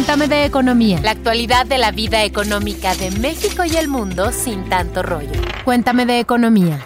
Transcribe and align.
Cuéntame 0.00 0.28
de 0.28 0.46
economía. 0.46 0.98
La 1.02 1.10
actualidad 1.10 1.66
de 1.66 1.76
la 1.76 1.90
vida 1.90 2.24
económica 2.24 2.94
de 2.94 3.10
México 3.10 3.66
y 3.66 3.76
el 3.76 3.86
mundo 3.86 4.32
sin 4.32 4.66
tanto 4.70 5.02
rollo. 5.02 5.38
Cuéntame 5.62 6.06
de 6.06 6.20
economía. 6.20 6.82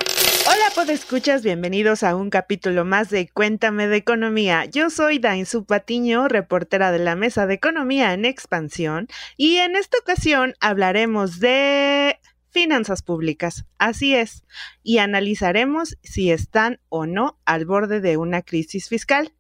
Hola, 0.48 0.92
escuchas, 0.92 1.44
bienvenidos 1.44 2.02
a 2.02 2.16
un 2.16 2.28
capítulo 2.28 2.84
más 2.84 3.10
de 3.10 3.28
Cuéntame 3.28 3.86
de 3.86 3.98
Economía. 3.98 4.64
Yo 4.64 4.90
soy 4.90 5.20
Dainzu 5.20 5.64
Patiño, 5.64 6.26
reportera 6.26 6.90
de 6.90 6.98
la 6.98 7.14
Mesa 7.14 7.46
de 7.46 7.54
Economía 7.54 8.14
en 8.14 8.24
Expansión, 8.24 9.06
y 9.36 9.58
en 9.58 9.76
esta 9.76 9.96
ocasión 9.98 10.54
hablaremos 10.58 11.38
de 11.38 12.18
finanzas 12.50 13.02
públicas. 13.02 13.64
Así 13.78 14.16
es, 14.16 14.42
y 14.82 14.98
analizaremos 14.98 15.98
si 16.02 16.32
están 16.32 16.80
o 16.88 17.06
no 17.06 17.38
al 17.44 17.64
borde 17.64 18.00
de 18.00 18.16
una 18.16 18.42
crisis 18.42 18.88
fiscal. 18.88 19.32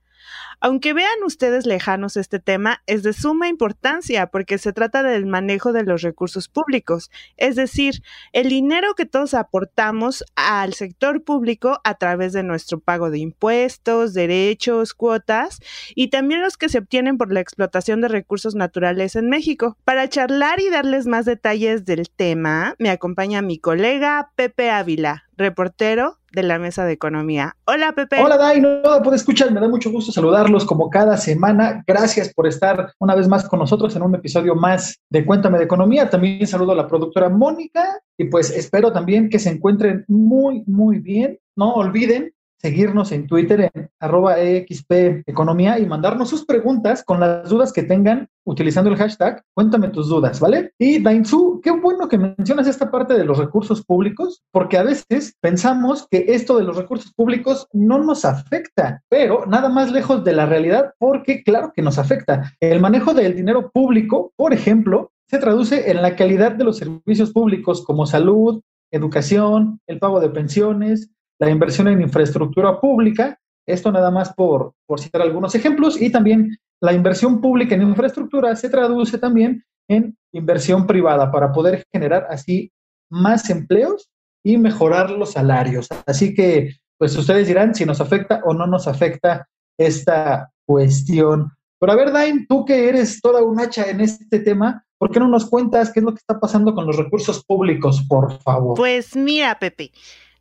Aunque 0.60 0.92
vean 0.92 1.22
ustedes 1.24 1.66
lejanos 1.66 2.16
este 2.16 2.38
tema, 2.38 2.82
es 2.86 3.02
de 3.02 3.12
suma 3.12 3.48
importancia 3.48 4.26
porque 4.28 4.58
se 4.58 4.72
trata 4.72 5.02
del 5.02 5.26
manejo 5.26 5.72
de 5.72 5.84
los 5.84 6.02
recursos 6.02 6.48
públicos, 6.48 7.10
es 7.36 7.56
decir, 7.56 8.02
el 8.32 8.48
dinero 8.48 8.94
que 8.94 9.06
todos 9.06 9.34
aportamos 9.34 10.24
al 10.36 10.74
sector 10.74 11.22
público 11.22 11.80
a 11.84 11.94
través 11.94 12.32
de 12.32 12.42
nuestro 12.42 12.80
pago 12.80 13.10
de 13.10 13.18
impuestos, 13.18 14.14
derechos, 14.14 14.94
cuotas 14.94 15.60
y 15.94 16.08
también 16.08 16.42
los 16.42 16.56
que 16.56 16.68
se 16.68 16.78
obtienen 16.78 17.18
por 17.18 17.32
la 17.32 17.40
explotación 17.40 18.00
de 18.00 18.08
recursos 18.08 18.54
naturales 18.54 19.16
en 19.16 19.28
México. 19.28 19.76
Para 19.84 20.08
charlar 20.08 20.60
y 20.60 20.70
darles 20.70 21.06
más 21.06 21.24
detalles 21.24 21.84
del 21.84 22.08
tema, 22.10 22.74
me 22.78 22.90
acompaña 22.90 23.42
mi 23.42 23.58
colega 23.58 24.30
Pepe 24.36 24.70
Ávila, 24.70 25.24
reportero 25.36 26.18
de 26.32 26.42
la 26.42 26.58
Mesa 26.58 26.84
de 26.84 26.92
Economía. 26.92 27.56
Hola, 27.66 27.92
Pepe. 27.92 28.20
Hola, 28.22 28.36
Dai. 28.36 28.60
No 28.60 28.82
escuchar. 29.12 29.52
Me 29.52 29.60
da 29.60 29.68
mucho 29.68 29.90
gusto 29.90 30.12
saludarlos 30.12 30.64
como 30.64 30.90
cada 30.90 31.16
semana. 31.16 31.82
Gracias 31.86 32.32
por 32.34 32.46
estar 32.46 32.92
una 32.98 33.14
vez 33.14 33.28
más 33.28 33.48
con 33.48 33.60
nosotros 33.60 33.94
en 33.96 34.02
un 34.02 34.14
episodio 34.14 34.54
más 34.54 34.98
de 35.10 35.24
Cuéntame 35.24 35.58
de 35.58 35.64
Economía. 35.64 36.10
También 36.10 36.46
saludo 36.46 36.72
a 36.72 36.76
la 36.76 36.88
productora 36.88 37.28
Mónica 37.28 38.00
y 38.18 38.24
pues 38.24 38.50
espero 38.50 38.92
también 38.92 39.28
que 39.28 39.38
se 39.38 39.50
encuentren 39.50 40.04
muy, 40.08 40.64
muy 40.66 40.98
bien. 40.98 41.38
No 41.56 41.74
olviden 41.74 42.32
seguirnos 42.58 43.12
en 43.12 43.26
Twitter 43.26 43.70
en 43.72 43.90
arroba 44.00 44.38
EXP 44.38 45.22
Economía 45.26 45.78
y 45.78 45.86
mandarnos 45.86 46.30
sus 46.30 46.44
preguntas 46.44 47.02
con 47.04 47.20
las 47.20 47.48
dudas 47.48 47.72
que 47.72 47.82
tengan 47.82 48.28
utilizando 48.46 48.90
el 48.90 48.96
hashtag 48.96 49.42
Cuéntame 49.54 49.88
tus 49.88 50.08
dudas, 50.08 50.40
¿vale? 50.40 50.72
Y 50.78 51.02
Dainzu, 51.02 51.60
qué 51.62 51.70
bueno 51.70 52.08
que 52.08 52.18
mencionas 52.18 52.66
esta 52.66 52.90
parte 52.90 53.14
de 53.14 53.24
los 53.24 53.38
recursos 53.38 53.84
públicos, 53.84 54.42
porque 54.50 54.78
a 54.78 54.82
veces 54.82 55.34
pensamos 55.40 56.06
que 56.10 56.26
esto 56.28 56.58
de 56.58 56.64
los 56.64 56.76
recursos 56.76 57.12
públicos 57.14 57.66
no 57.72 57.98
nos 58.02 58.24
afecta, 58.24 59.02
pero 59.08 59.46
nada 59.46 59.68
más 59.68 59.92
lejos 59.92 60.24
de 60.24 60.32
la 60.32 60.46
realidad, 60.46 60.92
porque 60.98 61.42
claro 61.42 61.72
que 61.74 61.82
nos 61.82 61.98
afecta. 61.98 62.52
El 62.60 62.80
manejo 62.80 63.14
del 63.14 63.36
dinero 63.36 63.70
público, 63.70 64.32
por 64.36 64.52
ejemplo, 64.52 65.12
se 65.28 65.38
traduce 65.38 65.90
en 65.90 66.02
la 66.02 66.16
calidad 66.16 66.52
de 66.52 66.64
los 66.64 66.78
servicios 66.78 67.32
públicos 67.32 67.84
como 67.84 68.06
salud, 68.06 68.60
educación, 68.90 69.80
el 69.86 69.98
pago 69.98 70.20
de 70.20 70.28
pensiones, 70.28 71.10
la 71.44 71.50
inversión 71.50 71.88
en 71.88 72.00
infraestructura 72.00 72.80
pública, 72.80 73.38
esto 73.66 73.90
nada 73.90 74.10
más 74.10 74.32
por, 74.34 74.74
por 74.86 75.00
citar 75.00 75.22
algunos 75.22 75.54
ejemplos, 75.54 76.00
y 76.00 76.10
también 76.10 76.56
la 76.80 76.92
inversión 76.92 77.40
pública 77.40 77.74
en 77.74 77.82
infraestructura 77.82 78.54
se 78.56 78.68
traduce 78.68 79.18
también 79.18 79.64
en 79.88 80.16
inversión 80.32 80.86
privada 80.86 81.30
para 81.30 81.52
poder 81.52 81.84
generar 81.92 82.26
así 82.30 82.70
más 83.10 83.48
empleos 83.50 84.10
y 84.44 84.56
mejorar 84.56 85.10
los 85.10 85.32
salarios. 85.32 85.88
Así 86.06 86.34
que, 86.34 86.76
pues 86.98 87.16
ustedes 87.16 87.48
dirán 87.48 87.74
si 87.74 87.84
nos 87.84 88.00
afecta 88.00 88.42
o 88.44 88.52
no 88.52 88.66
nos 88.66 88.86
afecta 88.86 89.48
esta 89.78 90.50
cuestión. 90.66 91.50
Pero 91.80 91.92
a 91.92 91.96
ver, 91.96 92.12
Dain, 92.12 92.46
tú 92.46 92.64
que 92.64 92.88
eres 92.88 93.20
toda 93.20 93.42
un 93.42 93.60
hacha 93.60 93.90
en 93.90 94.00
este 94.00 94.40
tema, 94.40 94.84
¿por 94.98 95.10
qué 95.10 95.20
no 95.20 95.28
nos 95.28 95.48
cuentas 95.48 95.90
qué 95.92 96.00
es 96.00 96.04
lo 96.04 96.12
que 96.12 96.18
está 96.18 96.38
pasando 96.38 96.74
con 96.74 96.86
los 96.86 96.96
recursos 96.96 97.44
públicos, 97.44 98.04
por 98.08 98.40
favor? 98.40 98.76
Pues 98.76 99.16
mira, 99.16 99.58
Pepe, 99.58 99.90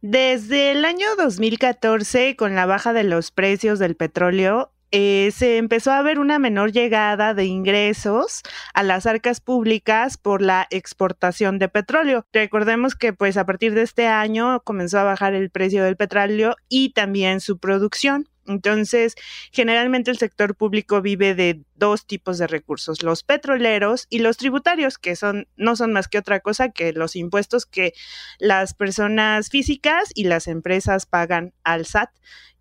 desde 0.03 0.71
el 0.71 0.83
año 0.83 1.07
2014, 1.17 2.35
con 2.35 2.55
la 2.55 2.65
baja 2.65 2.91
de 2.91 3.05
los 3.05 3.31
precios 3.31 3.79
del 3.79 3.95
petróleo, 3.95 4.73
eh, 4.91 5.31
se 5.33 5.55
empezó 5.55 5.93
a 5.93 6.01
ver 6.01 6.19
una 6.19 6.39
menor 6.39 6.73
llegada 6.73 7.33
de 7.33 7.45
ingresos 7.45 8.41
a 8.73 8.83
las 8.83 9.05
arcas 9.05 9.39
públicas 9.39 10.17
por 10.17 10.41
la 10.41 10.67
exportación 10.71 11.57
de 11.57 11.69
petróleo. 11.69 12.25
Recordemos 12.33 12.95
que 12.95 13.13
pues 13.13 13.37
a 13.37 13.45
partir 13.45 13.75
de 13.75 13.83
este 13.83 14.07
año 14.07 14.59
comenzó 14.65 14.99
a 14.99 15.03
bajar 15.03 15.35
el 15.35 15.49
precio 15.49 15.85
del 15.85 15.95
petróleo 15.95 16.57
y 16.67 16.89
también 16.89 17.39
su 17.39 17.57
producción. 17.57 18.27
Entonces, 18.47 19.15
generalmente 19.51 20.11
el 20.11 20.17
sector 20.17 20.55
público 20.55 21.01
vive 21.01 21.35
de 21.35 21.61
dos 21.75 22.05
tipos 22.05 22.37
de 22.37 22.47
recursos, 22.47 23.03
los 23.03 23.23
petroleros 23.23 24.07
y 24.09 24.19
los 24.19 24.37
tributarios, 24.37 24.97
que 24.97 25.15
son 25.15 25.47
no 25.55 25.75
son 25.75 25.93
más 25.93 26.07
que 26.07 26.17
otra 26.17 26.39
cosa 26.39 26.69
que 26.69 26.93
los 26.93 27.15
impuestos 27.15 27.65
que 27.65 27.93
las 28.39 28.73
personas 28.73 29.49
físicas 29.49 30.09
y 30.15 30.25
las 30.25 30.47
empresas 30.47 31.05
pagan 31.05 31.53
al 31.63 31.85
SAT 31.85 32.09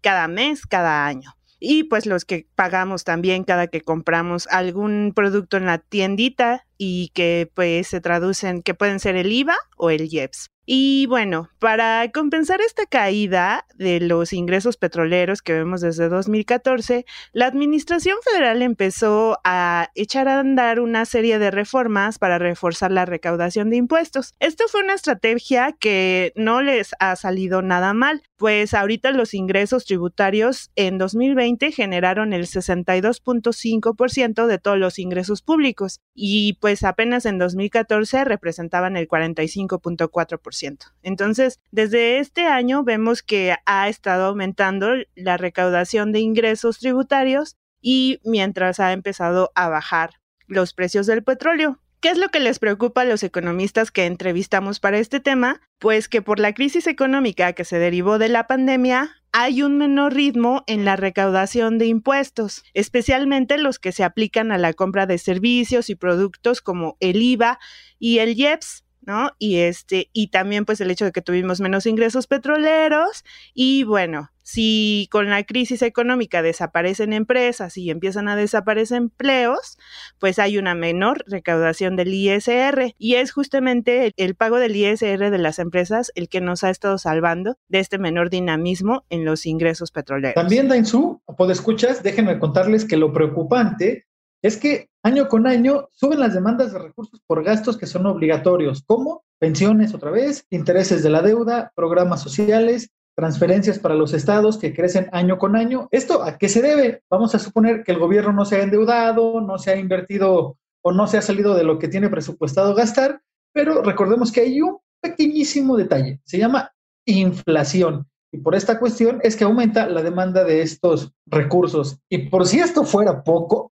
cada 0.01 0.29
mes, 0.29 0.67
cada 0.67 1.07
año 1.07 1.37
y 1.65 1.85
pues 1.85 2.07
los 2.07 2.25
que 2.25 2.49
pagamos 2.57 3.05
también 3.05 3.45
cada 3.45 3.69
que 3.69 3.83
compramos 3.83 4.49
algún 4.49 5.13
producto 5.15 5.57
en 5.57 5.67
la 5.67 5.79
tiendita 5.79 6.67
y 6.77 7.13
que 7.15 7.49
pues 7.55 7.87
se 7.87 8.01
traducen 8.01 8.63
que 8.63 8.75
pueden 8.75 8.99
ser 8.99 9.15
el 9.15 9.31
IVA 9.31 9.57
o 9.77 9.91
el 9.91 10.13
IEPS. 10.13 10.52
Y 10.65 11.07
bueno, 11.07 11.51
para 11.59 12.09
compensar 12.13 12.61
esta 12.61 12.87
caída 12.87 13.67
de 13.75 13.99
los 13.99 14.33
ingresos 14.33 14.77
petroleros 14.77 15.43
que 15.43 15.55
vemos 15.55 15.81
desde 15.81 16.09
2014, 16.09 17.05
la 17.33 17.47
Administración 17.47 18.17
Federal 18.23 18.63
empezó 18.63 19.41
a 19.43 19.91
echar 19.97 20.29
a 20.29 20.39
andar 20.39 20.79
una 20.79 21.05
serie 21.05 21.41
de 21.41 21.51
reformas 21.51 22.21
para 22.21 22.39
reforzar 22.39 22.93
la 22.93 23.07
recaudación 23.07 23.71
de 23.71 23.77
impuestos. 23.77 24.35
Esto 24.39 24.69
fue 24.69 24.85
una 24.85 24.95
estrategia 24.95 25.73
que 25.73 26.33
no 26.37 26.63
les 26.63 26.95
ha 27.01 27.17
salido 27.17 27.61
nada 27.61 27.93
mal, 27.93 28.23
pues 28.43 28.75
ahorita 28.75 29.13
los 29.13 29.35
ingresos 29.35 29.85
tributarios 29.85 30.73
en 30.75 30.99
2020 30.99 31.71
generaron 31.71 32.33
el 32.33 32.49
62.5% 32.49 34.47
de 34.47 34.59
todos 34.59 34.79
los 34.79 34.99
ingresos 34.99 35.43
públicos 35.43 36.01
y 36.13 36.55
pues 36.55 36.83
apenas 36.83 37.25
en 37.25 37.39
2014 37.39 38.25
representaban 38.25 38.97
el 38.97 39.07
45.4%. 39.07 40.93
Entonces, 41.05 41.61
desde 41.71 42.19
este 42.19 42.49
año 42.49 42.83
vemos 42.83 43.23
que 43.23 43.55
ha 43.65 43.89
estado 43.89 44.25
aumentando 44.25 44.89
la 45.15 45.37
recaudación 45.37 46.11
de 46.11 46.19
ingresos 46.19 46.81
tributarios 46.81 47.55
y 47.81 48.19
mientras 48.25 48.81
ha 48.81 48.93
empezado 48.93 49.53
a 49.55 49.69
bajar 49.69 50.15
los 50.49 50.75
precios 50.75 51.07
del 51.07 51.23
petróleo. 51.23 51.79
¿Qué 52.03 52.11
es 52.11 52.19
lo 52.19 52.31
que 52.31 52.41
les 52.41 52.59
preocupa 52.59 53.03
a 53.03 53.05
los 53.05 53.23
economistas 53.23 53.93
que 53.93 54.07
entrevistamos 54.07 54.81
para 54.81 54.99
este 54.99 55.21
tema? 55.21 55.61
Pues 55.79 56.09
que 56.09 56.21
por 56.21 56.41
la 56.41 56.53
crisis 56.53 56.89
económica 56.89 57.53
que 57.53 57.65
se 57.65 57.79
derivó 57.79 58.19
de 58.19 58.29
la 58.29 58.49
pandemia, 58.49 59.23
hay 59.31 59.63
un 59.63 59.79
menor 59.79 60.13
ritmo 60.13 60.65
en 60.67 60.85
la 60.85 60.97
recaudación 60.97 61.79
de 61.79 61.87
impuestos, 61.87 62.65
especialmente 62.75 63.57
los 63.57 63.79
que 63.79 63.93
se 63.93 64.03
aplican 64.03 64.51
a 64.51 64.59
la 64.59 64.73
compra 64.73 65.07
de 65.07 65.17
servicios 65.17 65.91
y 65.91 65.95
productos 65.95 66.61
como 66.61 66.97
el 66.99 67.23
IVA 67.23 67.61
y 68.01 68.19
el 68.19 68.37
IEPS, 68.37 68.82
¿no? 69.03 69.31
Y 69.39 69.59
este, 69.59 70.09
y 70.13 70.29
también 70.29 70.65
pues 70.65 70.81
el 70.81 70.91
hecho 70.91 71.05
de 71.05 71.13
que 71.13 71.23
tuvimos 71.23 71.61
menos 71.61 71.87
ingresos 71.87 72.27
petroleros 72.27 73.25
y 73.55 73.85
bueno, 73.85 74.31
si 74.43 75.09
con 75.11 75.31
la 75.31 75.45
crisis 75.45 75.83
económica 75.83 76.43
desaparecen 76.43 77.13
empresas 77.13 77.77
y 77.77 77.91
empiezan 77.91 78.29
a 78.29 78.37
desaparecer 78.37 78.99
empleos, 78.99 79.79
pues 80.19 80.39
hay 80.39 80.59
una 80.59 80.75
menor 80.75 81.25
recaudación 81.27 81.97
del 81.97 82.13
ISR 82.13 82.95
y 82.99 83.15
es 83.15 83.33
justamente 83.33 84.13
el, 84.17 84.35
pago 84.35 84.59
del 84.59 84.77
ISR 84.77 85.31
de 85.31 85.39
las 85.39 85.59
empresas 85.59 86.11
el 86.15 86.29
que 86.29 86.41
nos 86.41 86.65
ha 86.65 86.71
estado 86.71 86.99
salvando 86.99 87.57
de 87.69 87.79
este 87.79 87.99
menor 87.99 88.31
dinamismo 88.31 89.05
en 89.11 89.25
los 89.25 89.47
ingresos 89.47 89.91
petroleros. 89.91 90.35
También, 90.35 90.69
Dainzú, 90.69 91.23
escuchas, 91.51 92.03
déjenme 92.03 92.39
contarles 92.39 92.85
que 92.85 92.97
lo 92.97 93.13
preocupante 93.13 94.07
es 94.43 94.57
que 94.57 94.89
año 95.05 95.29
con 95.29 95.47
año 95.47 95.89
suben 95.93 96.21
las 96.21 96.35
demandas 96.35 96.73
de 96.73 96.79
recursos 96.81 97.21
por 97.27 97.45
gastos 97.45 97.79
que 97.79 97.87
son 97.87 98.07
obligatorios, 98.07 98.83
como 98.85 99.25
pensiones 99.39 99.95
otra 99.95 100.11
vez, 100.11 100.47
intereses 100.51 101.03
de 101.03 101.11
la 101.11 101.23
deuda, 101.23 101.73
programas 101.75 102.21
sociales, 102.21 102.91
transferencias 103.17 103.79
para 103.79 103.95
los 103.95 104.15
estados 104.15 104.59
que 104.59 104.75
crecen 104.75 105.09
año 105.13 105.39
con 105.39 105.57
año. 105.57 105.89
¿Esto 105.91 106.23
a 106.23 106.39
qué 106.39 106.49
se 106.49 106.63
debe? 106.63 107.03
Vamos 107.11 107.35
a 107.35 107.39
suponer 107.39 107.85
que 107.85 107.93
el 107.93 107.99
gobierno 107.99 108.33
no 108.33 108.45
se 108.45 108.57
ha 108.57 108.63
endeudado, 108.63 109.41
no 109.41 109.59
se 109.59 109.71
ha 109.71 109.77
invertido 109.77 110.57
o 110.83 110.93
no 110.93 111.07
se 111.07 111.19
ha 111.19 111.23
salido 111.23 111.55
de 111.55 111.65
lo 111.65 111.79
que 111.79 111.89
tiene 111.89 112.09
presupuestado 112.09 112.75
gastar, 112.75 113.21
pero 113.53 113.83
recordemos 113.83 114.33
que 114.33 114.41
hay 114.41 114.61
un 114.61 114.79
pequeñísimo 115.01 115.77
detalle, 115.77 116.21
se 116.25 116.39
llama 116.39 116.73
inflación. 117.07 118.07
Y 118.33 118.39
por 118.39 118.55
esta 118.55 118.79
cuestión 118.79 119.21
es 119.23 119.37
que 119.37 119.45
aumenta 119.45 119.87
la 119.87 120.03
demanda 120.03 120.43
de 120.43 120.63
estos 120.63 121.13
recursos. 121.27 121.99
Y 122.09 122.31
por 122.31 122.47
si 122.47 122.61
esto 122.61 122.85
fuera 122.85 123.23
poco, 123.23 123.72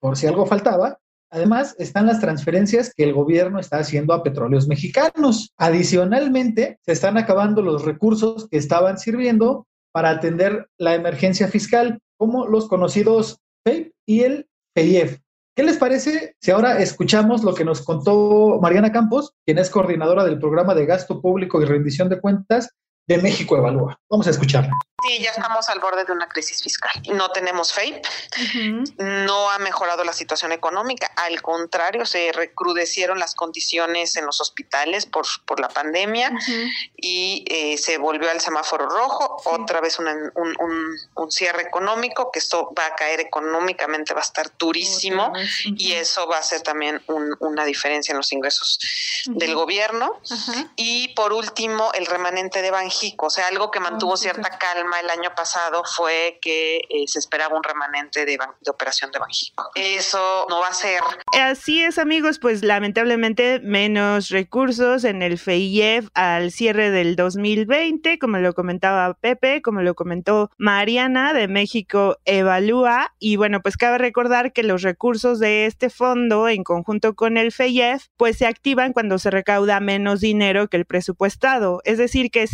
por 0.00 0.16
si 0.16 0.26
algo 0.26 0.46
faltaba. 0.46 0.98
Además, 1.30 1.74
están 1.78 2.06
las 2.06 2.20
transferencias 2.20 2.92
que 2.94 3.04
el 3.04 3.12
gobierno 3.12 3.58
está 3.58 3.78
haciendo 3.78 4.14
a 4.14 4.22
petróleos 4.22 4.68
mexicanos. 4.68 5.52
Adicionalmente, 5.56 6.78
se 6.82 6.92
están 6.92 7.18
acabando 7.18 7.62
los 7.62 7.84
recursos 7.84 8.48
que 8.48 8.58
estaban 8.58 8.98
sirviendo 8.98 9.66
para 9.92 10.10
atender 10.10 10.68
la 10.78 10.94
emergencia 10.94 11.48
fiscal, 11.48 11.98
como 12.16 12.46
los 12.46 12.68
conocidos 12.68 13.40
PEIP 13.64 13.92
y 14.06 14.20
el 14.20 14.48
PEIEF. 14.74 15.18
¿Qué 15.56 15.62
les 15.62 15.78
parece 15.78 16.36
si 16.38 16.50
ahora 16.50 16.80
escuchamos 16.80 17.42
lo 17.42 17.54
que 17.54 17.64
nos 17.64 17.82
contó 17.82 18.58
Mariana 18.60 18.92
Campos, 18.92 19.32
quien 19.44 19.58
es 19.58 19.70
coordinadora 19.70 20.22
del 20.22 20.38
programa 20.38 20.74
de 20.74 20.84
gasto 20.84 21.22
público 21.22 21.60
y 21.60 21.64
rendición 21.64 22.10
de 22.10 22.20
cuentas 22.20 22.76
de 23.06 23.18
México 23.18 23.56
Evalúa? 23.56 23.98
Vamos 24.08 24.26
a 24.26 24.30
escucharla. 24.30 24.72
Sí, 25.02 25.18
ya 25.22 25.30
estamos 25.30 25.68
al 25.68 25.78
borde 25.78 26.04
de 26.04 26.12
una 26.12 26.26
crisis 26.26 26.62
fiscal. 26.62 26.90
No 27.12 27.30
tenemos 27.30 27.72
FAPE, 27.72 28.00
no 28.98 29.50
ha 29.50 29.58
mejorado 29.58 30.04
la 30.04 30.14
situación 30.14 30.52
económica, 30.52 31.12
al 31.16 31.42
contrario, 31.42 32.06
se 32.06 32.32
recrudecieron 32.32 33.18
las 33.18 33.34
condiciones 33.34 34.16
en 34.16 34.24
los 34.24 34.40
hospitales 34.40 35.04
por, 35.04 35.26
por 35.44 35.60
la 35.60 35.68
pandemia 35.68 36.32
y 36.96 37.44
eh, 37.46 37.76
se 37.76 37.98
volvió 37.98 38.30
al 38.30 38.40
semáforo 38.40 38.88
rojo, 38.88 39.36
otra 39.44 39.82
vez 39.82 39.98
un, 39.98 40.08
un, 40.34 41.30
cierre 41.30 41.62
económico, 41.62 42.30
que 42.32 42.38
esto 42.38 42.72
va 42.76 42.86
a 42.86 42.94
caer 42.94 43.20
económicamente, 43.20 44.14
va 44.14 44.20
a 44.20 44.24
estar 44.24 44.50
durísimo 44.56 45.32
y 45.64 45.92
eso 45.92 46.26
va 46.26 46.38
a 46.38 46.42
ser 46.42 46.62
también 46.62 47.02
una 47.40 47.66
diferencia 47.66 48.12
en 48.12 48.18
los 48.18 48.32
ingresos 48.32 48.78
del 49.26 49.54
gobierno. 49.54 50.20
Y 50.76 51.08
por 51.08 51.34
último, 51.34 51.90
el 51.92 52.06
remanente 52.06 52.62
de 52.62 52.70
Banjico, 52.96 53.26
o 53.26 53.30
sea, 53.30 53.48
algo 53.48 53.70
que 53.70 53.80
mantuvo 53.80 54.16
cierta 54.16 54.48
calma 54.58 55.00
el 55.00 55.10
año 55.10 55.30
pasado 55.36 55.82
fue 55.84 56.38
que 56.40 56.78
eh, 56.88 57.04
se 57.06 57.18
esperaba 57.18 57.56
un 57.56 57.62
remanente 57.62 58.24
de, 58.24 58.38
de, 58.38 58.70
operación 58.70 59.10
de 59.10 59.18
Banjico. 59.18 59.70
Eso 59.74 60.46
no 60.48 60.60
va 60.60 60.68
a 60.68 60.74
ser. 60.74 61.00
Así 61.38 61.82
es, 61.82 61.98
amigos, 61.98 62.38
pues 62.38 62.62
lamentablemente 62.62 63.60
menos 63.60 64.30
recursos 64.30 65.04
en 65.04 65.22
el 65.22 65.38
FEIEF 65.38 66.08
al 66.14 66.50
cierre 66.50 66.90
del 66.90 67.16
2020, 67.16 68.18
como 68.18 68.38
lo 68.38 68.54
comentaba 68.54 69.14
Pepe, 69.14 69.60
como 69.62 69.82
lo 69.82 69.94
comentó 69.94 70.50
Mariana 70.56 71.32
de 71.32 71.48
México 71.48 72.18
Evalúa. 72.24 73.14
Y 73.18 73.36
bueno, 73.36 73.60
pues 73.60 73.76
cabe 73.76 73.98
recordar 73.98 74.52
que 74.52 74.62
los 74.62 74.82
recursos 74.82 75.38
de 75.38 75.66
este 75.66 75.90
fondo 75.90 76.48
en 76.48 76.64
conjunto 76.64 77.14
con 77.14 77.36
el 77.36 77.52
FEIEF, 77.52 78.06
pues 78.16 78.38
se 78.38 78.46
activan 78.46 78.92
cuando 78.92 79.18
se 79.18 79.30
recauda 79.30 79.80
menos 79.80 80.20
dinero 80.20 80.68
que 80.68 80.76
el 80.76 80.86
presupuestado, 80.86 81.80
es 81.84 81.98
decir, 81.98 82.30
que 82.30 82.46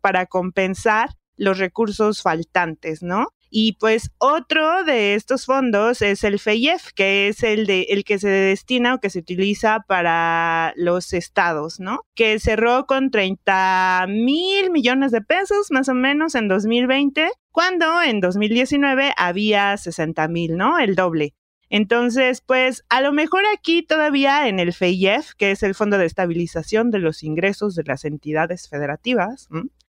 para 0.00 0.26
compensar 0.26 1.10
los 1.36 1.58
recursos 1.58 2.22
faltantes, 2.22 3.02
¿no? 3.02 3.28
Y 3.50 3.72
pues 3.74 4.10
otro 4.18 4.84
de 4.84 5.14
estos 5.14 5.46
fondos 5.46 6.02
es 6.02 6.22
el 6.22 6.38
FEIEF, 6.38 6.92
que 6.94 7.28
es 7.28 7.42
el 7.42 7.66
de 7.66 7.86
el 7.88 8.04
que 8.04 8.18
se 8.18 8.28
destina 8.28 8.94
o 8.94 9.00
que 9.00 9.08
se 9.08 9.20
utiliza 9.20 9.84
para 9.88 10.74
los 10.76 11.14
estados, 11.14 11.80
¿no? 11.80 12.00
Que 12.14 12.38
cerró 12.40 12.84
con 12.86 13.10
30 13.10 14.06
mil 14.08 14.70
millones 14.70 15.12
de 15.12 15.22
pesos 15.22 15.68
más 15.70 15.88
o 15.88 15.94
menos 15.94 16.34
en 16.34 16.48
2020, 16.48 17.30
cuando 17.50 18.02
en 18.02 18.20
2019 18.20 19.12
había 19.16 19.76
60 19.76 20.28
mil, 20.28 20.56
¿no? 20.56 20.78
El 20.78 20.94
doble. 20.94 21.34
Entonces, 21.70 22.40
pues 22.40 22.84
a 22.88 23.00
lo 23.00 23.12
mejor 23.12 23.42
aquí 23.54 23.82
todavía 23.82 24.48
en 24.48 24.58
el 24.58 24.72
FEIEF, 24.72 25.34
que 25.34 25.50
es 25.50 25.62
el 25.62 25.74
Fondo 25.74 25.98
de 25.98 26.06
Estabilización 26.06 26.90
de 26.90 26.98
los 26.98 27.22
Ingresos 27.22 27.74
de 27.74 27.84
las 27.84 28.04
Entidades 28.04 28.68
Federativas, 28.68 29.48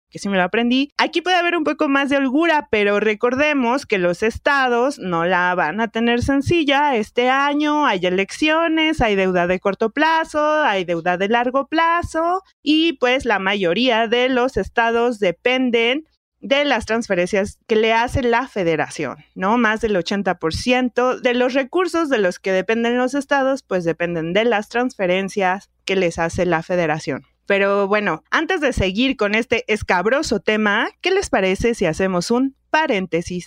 que 0.09 0.19
sí 0.19 0.29
me 0.29 0.37
lo 0.37 0.45
aprendí. 0.45 0.91
Aquí 0.97 1.21
puede 1.21 1.37
haber 1.37 1.57
un 1.57 1.65
poco 1.65 1.89
más 1.89 2.09
de 2.09 2.17
holgura, 2.17 2.69
pero 2.71 3.01
recordemos 3.01 3.87
que 3.87 3.99
los 3.99 4.23
estados 4.23 4.99
no 4.99 5.25
la 5.25 5.55
van 5.55 5.81
a 5.81 5.89
tener 5.89 6.23
sencilla. 6.23 6.97
Este 6.97 7.29
año 7.29 7.87
hay 7.87 8.01
elecciones, 8.07 9.01
hay 9.01 9.17
deuda 9.17 9.47
de 9.47 9.61
corto 9.61 9.91
plazo, 9.91 10.63
hay 10.63 10.85
deuda 10.85 11.19
de 11.19 11.29
largo 11.29 11.67
plazo 11.67 12.43
y 12.63 12.95
pues 12.95 13.25
la 13.25 13.39
mayoría 13.39 14.09
de 14.09 14.29
los 14.29 14.57
estados 14.57 15.19
dependen 15.19 16.07
de 16.41 16.65
las 16.65 16.87
transferencias 16.87 17.59
que 17.67 17.77
le 17.77 17.93
hace 17.93 18.23
la 18.23 18.47
federación, 18.49 19.19
¿no? 19.35 19.59
Más 19.59 19.81
del 19.81 19.97
80% 19.97 21.21
de 21.21 21.35
los 21.35 21.55
recursos 21.55 22.09
de 22.09 22.19
los 22.19 22.39
que 22.39 22.53
dependen 22.53 22.99
los 22.99 23.15
estados, 23.15 23.63
pues 23.63 23.85
dependen 23.85 24.33
de 24.33 24.45
las 24.45 24.69
transferencias 24.69 25.71
que 25.85 25.97
les 25.97 26.19
hace 26.19 26.47
la 26.47 26.63
federación. 26.63 27.25
Pero 27.47 27.87
bueno, 27.87 28.25
antes 28.31 28.61
de 28.61 28.73
seguir 28.73 29.17
con 29.17 29.35
este 29.35 29.65
escabroso 29.73 30.41
tema, 30.41 30.89
¿qué 31.01 31.11
les 31.13 31.31
parece 31.31 31.75
si 31.75 31.87
hacemos 31.87 32.31
un 32.31 32.57
paréntesis? 32.71 33.45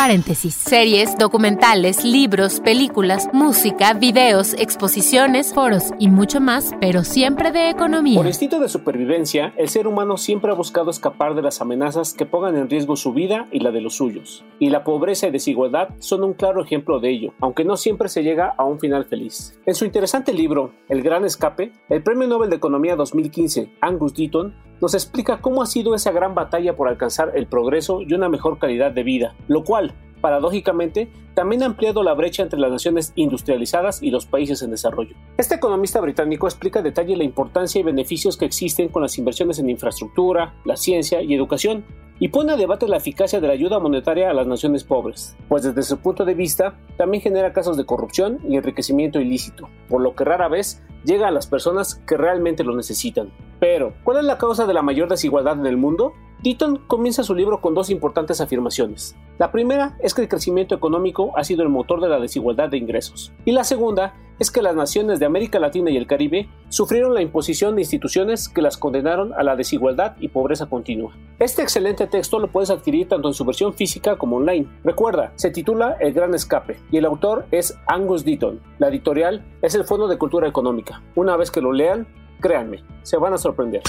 Paréntesis. 0.00 0.54
Series, 0.54 1.18
documentales, 1.18 2.04
libros, 2.04 2.60
películas, 2.60 3.28
música, 3.34 3.92
videos, 3.92 4.54
exposiciones, 4.54 5.52
foros 5.52 5.90
y 5.98 6.08
mucho 6.08 6.40
más, 6.40 6.72
pero 6.80 7.04
siempre 7.04 7.52
de 7.52 7.68
economía. 7.68 8.16
Por 8.16 8.26
instinto 8.26 8.58
de 8.60 8.70
supervivencia, 8.70 9.52
el 9.58 9.68
ser 9.68 9.86
humano 9.86 10.16
siempre 10.16 10.52
ha 10.52 10.54
buscado 10.54 10.90
escapar 10.90 11.34
de 11.34 11.42
las 11.42 11.60
amenazas 11.60 12.14
que 12.14 12.24
pongan 12.24 12.56
en 12.56 12.70
riesgo 12.70 12.96
su 12.96 13.12
vida 13.12 13.46
y 13.52 13.60
la 13.60 13.72
de 13.72 13.82
los 13.82 13.96
suyos. 13.96 14.42
Y 14.58 14.70
la 14.70 14.84
pobreza 14.84 15.28
y 15.28 15.32
desigualdad 15.32 15.90
son 15.98 16.24
un 16.24 16.32
claro 16.32 16.64
ejemplo 16.64 16.98
de 16.98 17.10
ello, 17.10 17.34
aunque 17.38 17.66
no 17.66 17.76
siempre 17.76 18.08
se 18.08 18.22
llega 18.22 18.54
a 18.56 18.64
un 18.64 18.80
final 18.80 19.04
feliz. 19.04 19.60
En 19.66 19.74
su 19.74 19.84
interesante 19.84 20.32
libro, 20.32 20.72
El 20.88 21.02
Gran 21.02 21.26
Escape, 21.26 21.72
el 21.90 22.02
Premio 22.02 22.26
Nobel 22.26 22.48
de 22.48 22.56
Economía 22.56 22.96
2015, 22.96 23.74
Angus 23.82 24.14
Deaton, 24.14 24.54
nos 24.80 24.94
explica 24.94 25.40
cómo 25.40 25.62
ha 25.62 25.66
sido 25.66 25.94
esa 25.94 26.12
gran 26.12 26.34
batalla 26.34 26.76
por 26.76 26.88
alcanzar 26.88 27.32
el 27.34 27.46
progreso 27.46 28.00
y 28.02 28.14
una 28.14 28.28
mejor 28.28 28.58
calidad 28.58 28.92
de 28.92 29.02
vida, 29.02 29.34
lo 29.48 29.64
cual, 29.64 29.92
paradójicamente, 30.20 31.10
también 31.34 31.62
ha 31.62 31.66
ampliado 31.66 32.02
la 32.02 32.14
brecha 32.14 32.42
entre 32.42 32.58
las 32.58 32.70
naciones 32.70 33.12
industrializadas 33.14 34.02
y 34.02 34.10
los 34.10 34.26
países 34.26 34.62
en 34.62 34.70
desarrollo. 34.70 35.14
Este 35.38 35.54
economista 35.54 36.00
británico 36.00 36.46
explica 36.46 36.80
a 36.80 36.82
detalle 36.82 37.16
la 37.16 37.24
importancia 37.24 37.80
y 37.80 37.84
beneficios 37.84 38.36
que 38.36 38.44
existen 38.44 38.88
con 38.88 39.02
las 39.02 39.16
inversiones 39.18 39.58
en 39.58 39.70
infraestructura, 39.70 40.54
la 40.64 40.76
ciencia 40.76 41.22
y 41.22 41.34
educación, 41.34 41.84
y 42.20 42.28
pone 42.28 42.52
a 42.52 42.56
debate 42.56 42.86
la 42.86 42.98
eficacia 42.98 43.40
de 43.40 43.46
la 43.48 43.54
ayuda 43.54 43.80
monetaria 43.80 44.30
a 44.30 44.34
las 44.34 44.46
naciones 44.46 44.84
pobres, 44.84 45.36
pues 45.48 45.62
desde 45.62 45.82
su 45.82 45.98
punto 45.98 46.26
de 46.26 46.34
vista 46.34 46.78
también 46.98 47.22
genera 47.22 47.54
casos 47.54 47.78
de 47.78 47.86
corrupción 47.86 48.38
y 48.46 48.56
enriquecimiento 48.56 49.20
ilícito, 49.20 49.68
por 49.88 50.02
lo 50.02 50.14
que 50.14 50.24
rara 50.24 50.48
vez 50.48 50.82
llega 51.02 51.28
a 51.28 51.32
las 51.32 51.46
personas 51.46 51.94
que 52.06 52.18
realmente 52.18 52.62
lo 52.62 52.76
necesitan. 52.76 53.32
Pero, 53.58 53.94
¿cuál 54.04 54.18
es 54.18 54.24
la 54.24 54.38
causa 54.38 54.66
de 54.66 54.74
la 54.74 54.82
mayor 54.82 55.08
desigualdad 55.08 55.58
en 55.58 55.66
el 55.66 55.78
mundo? 55.78 56.12
Deaton 56.42 56.78
comienza 56.86 57.22
su 57.22 57.34
libro 57.34 57.60
con 57.60 57.74
dos 57.74 57.90
importantes 57.90 58.40
afirmaciones. 58.40 59.14
La 59.38 59.52
primera 59.52 59.98
es 60.00 60.14
que 60.14 60.22
el 60.22 60.28
crecimiento 60.28 60.74
económico 60.74 61.32
ha 61.36 61.44
sido 61.44 61.62
el 61.62 61.68
motor 61.68 62.00
de 62.00 62.08
la 62.08 62.18
desigualdad 62.18 62.70
de 62.70 62.78
ingresos. 62.78 63.32
Y 63.44 63.52
la 63.52 63.64
segunda 63.64 64.14
es 64.38 64.50
que 64.50 64.62
las 64.62 64.74
naciones 64.74 65.20
de 65.20 65.26
América 65.26 65.58
Latina 65.58 65.90
y 65.90 65.98
el 65.98 66.06
Caribe 66.06 66.48
sufrieron 66.70 67.12
la 67.12 67.20
imposición 67.20 67.74
de 67.74 67.82
instituciones 67.82 68.48
que 68.48 68.62
las 68.62 68.78
condenaron 68.78 69.34
a 69.34 69.42
la 69.42 69.54
desigualdad 69.54 70.16
y 70.18 70.28
pobreza 70.28 70.64
continua. 70.64 71.14
Este 71.38 71.60
excelente 71.60 72.06
texto 72.06 72.38
lo 72.38 72.50
puedes 72.50 72.70
adquirir 72.70 73.06
tanto 73.06 73.28
en 73.28 73.34
su 73.34 73.44
versión 73.44 73.74
física 73.74 74.16
como 74.16 74.36
online. 74.36 74.66
Recuerda, 74.82 75.34
se 75.36 75.50
titula 75.50 75.98
El 76.00 76.14
Gran 76.14 76.34
Escape 76.34 76.80
y 76.90 76.96
el 76.96 77.04
autor 77.04 77.44
es 77.50 77.76
Angus 77.86 78.24
Deaton. 78.24 78.60
La 78.78 78.88
editorial 78.88 79.44
es 79.60 79.74
el 79.74 79.84
Fondo 79.84 80.08
de 80.08 80.16
Cultura 80.16 80.48
Económica. 80.48 81.02
Una 81.16 81.36
vez 81.36 81.50
que 81.50 81.60
lo 81.60 81.72
lean, 81.74 82.08
créanme, 82.40 82.82
se 83.02 83.18
van 83.18 83.34
a 83.34 83.38
sorprender. 83.38 83.82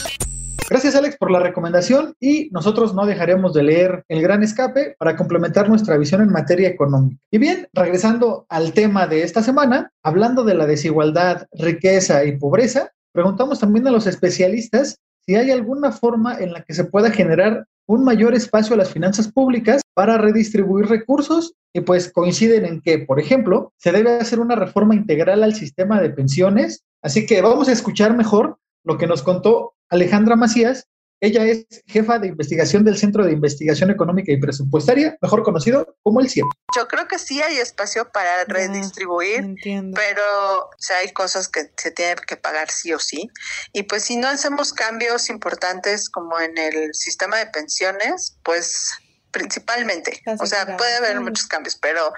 Gracias 0.69 0.95
Alex 0.95 1.17
por 1.17 1.31
la 1.31 1.41
recomendación 1.41 2.15
y 2.19 2.49
nosotros 2.51 2.93
no 2.93 3.05
dejaremos 3.05 3.53
de 3.53 3.63
leer 3.63 4.05
El 4.07 4.21
Gran 4.21 4.41
Escape 4.41 4.95
para 4.97 5.17
complementar 5.17 5.67
nuestra 5.67 5.97
visión 5.97 6.21
en 6.21 6.29
materia 6.29 6.69
económica. 6.69 7.21
Y 7.29 7.39
bien, 7.39 7.67
regresando 7.73 8.45
al 8.47 8.71
tema 8.71 9.05
de 9.05 9.23
esta 9.23 9.43
semana, 9.43 9.91
hablando 10.01 10.45
de 10.45 10.53
la 10.53 10.65
desigualdad, 10.65 11.45
riqueza 11.51 12.23
y 12.23 12.37
pobreza, 12.37 12.91
preguntamos 13.11 13.59
también 13.59 13.85
a 13.87 13.91
los 13.91 14.07
especialistas 14.07 14.97
si 15.25 15.35
hay 15.35 15.51
alguna 15.51 15.91
forma 15.91 16.37
en 16.39 16.53
la 16.53 16.63
que 16.63 16.73
se 16.73 16.85
pueda 16.85 17.11
generar 17.11 17.65
un 17.85 18.05
mayor 18.05 18.33
espacio 18.33 18.75
a 18.75 18.77
las 18.77 18.91
finanzas 18.91 19.29
públicas 19.29 19.81
para 19.93 20.17
redistribuir 20.17 20.87
recursos 20.87 21.53
y 21.73 21.81
pues 21.81 22.11
coinciden 22.11 22.65
en 22.65 22.81
que, 22.81 22.99
por 22.99 23.19
ejemplo, 23.19 23.73
se 23.77 23.91
debe 23.91 24.15
hacer 24.15 24.39
una 24.39 24.55
reforma 24.55 24.95
integral 24.95 25.43
al 25.43 25.53
sistema 25.53 26.01
de 26.01 26.11
pensiones. 26.11 26.83
Así 27.01 27.25
que 27.25 27.41
vamos 27.41 27.67
a 27.67 27.73
escuchar 27.73 28.15
mejor 28.15 28.57
lo 28.83 28.97
que 28.97 29.07
nos 29.07 29.21
contó 29.23 29.73
Alejandra 29.91 30.35
Macías. 30.35 30.87
Ella 31.23 31.45
es 31.45 31.67
jefa 31.85 32.17
de 32.17 32.29
investigación 32.29 32.83
del 32.83 32.97
Centro 32.97 33.23
de 33.23 33.31
Investigación 33.31 33.91
Económica 33.91 34.31
y 34.31 34.39
Presupuestaria, 34.39 35.19
mejor 35.21 35.43
conocido 35.43 35.95
como 36.01 36.19
el 36.19 36.27
CIEP. 36.27 36.47
Yo 36.75 36.87
creo 36.87 37.07
que 37.07 37.19
sí 37.19 37.39
hay 37.43 37.57
espacio 37.57 38.11
para 38.11 38.43
redistribuir, 38.45 39.53
pero 39.93 40.69
hay 40.99 41.11
cosas 41.13 41.47
que 41.47 41.69
se 41.77 41.91
tienen 41.91 42.15
que 42.25 42.37
pagar 42.37 42.71
sí 42.71 42.91
o 42.91 42.97
sí. 42.97 43.29
Y 43.71 43.83
pues 43.83 44.05
si 44.05 44.17
no 44.17 44.29
hacemos 44.29 44.73
cambios 44.73 45.29
importantes 45.29 46.09
como 46.09 46.39
en 46.39 46.57
el 46.57 46.95
sistema 46.95 47.37
de 47.37 47.45
pensiones, 47.45 48.35
pues 48.43 48.89
principalmente. 49.29 50.23
O 50.39 50.47
sea, 50.47 50.75
puede 50.75 50.95
haber 50.95 51.19
muchos 51.19 51.45
cambios, 51.45 51.75
pero 51.75 52.13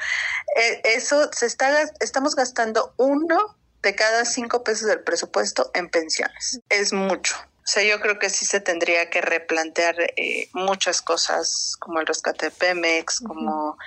eh, 0.55 0.81
eso 0.95 1.29
se 1.33 1.45
está, 1.45 1.91
estamos 1.99 2.37
gastando 2.37 2.93
uno 2.97 3.57
de 3.81 3.95
cada 3.95 4.23
cinco 4.23 4.63
pesos 4.63 4.87
del 4.87 5.01
presupuesto 5.01 5.71
en 5.73 5.89
pensiones. 5.89 6.61
Es 6.69 6.93
mucho. 6.93 7.35
O 7.63 7.65
sea, 7.65 7.81
yo 7.83 8.01
creo 8.01 8.19
que 8.19 8.29
sí 8.29 8.45
se 8.45 8.59
tendría 8.59 9.09
que 9.09 9.21
replantear 9.21 9.95
eh, 10.17 10.49
muchas 10.51 11.01
cosas 11.01 11.77
como 11.79 12.01
el 12.01 12.05
rescate 12.05 12.47
de 12.47 12.51
Pemex, 12.51 13.21
como 13.21 13.77